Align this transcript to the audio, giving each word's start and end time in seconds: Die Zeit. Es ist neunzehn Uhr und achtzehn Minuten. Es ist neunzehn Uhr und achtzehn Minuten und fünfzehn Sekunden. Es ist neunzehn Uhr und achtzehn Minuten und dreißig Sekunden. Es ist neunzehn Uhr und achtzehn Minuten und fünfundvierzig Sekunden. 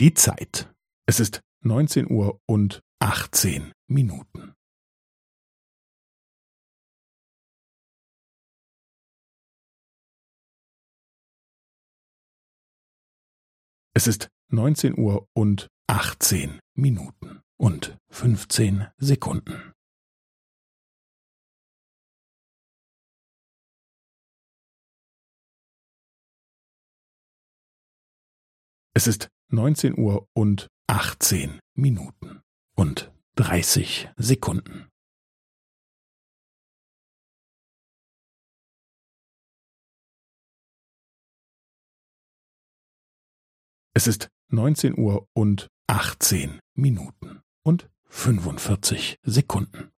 Die 0.00 0.14
Zeit. 0.14 0.72
Es 1.08 1.18
ist 1.18 1.40
neunzehn 1.64 2.08
Uhr 2.08 2.40
und 2.46 2.84
achtzehn 3.00 3.72
Minuten. 3.88 4.54
Es 13.92 14.06
ist 14.06 14.28
neunzehn 14.52 14.96
Uhr 14.96 15.26
und 15.34 15.66
achtzehn 15.88 16.60
Minuten 16.74 17.42
und 17.56 17.98
fünfzehn 18.08 18.86
Sekunden. 18.98 19.72
Es 28.94 29.08
ist 29.08 29.28
neunzehn 29.48 29.98
Uhr 29.98 30.28
und 30.34 30.68
achtzehn 30.86 31.60
Minuten 31.74 32.42
und 32.76 33.12
dreißig 33.34 34.10
Sekunden. 34.16 34.88
Es 43.94 44.06
ist 44.06 44.28
neunzehn 44.48 44.96
Uhr 44.96 45.26
und 45.34 45.68
achtzehn 45.88 46.60
Minuten 46.74 47.42
und 47.64 47.90
fünfundvierzig 48.06 49.18
Sekunden. 49.22 49.90